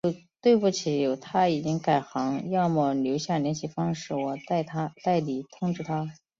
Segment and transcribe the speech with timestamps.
[0.41, 4.65] 对不起，他已经改行了，要么你留下联系方式，我代
[5.19, 6.11] 你通知他。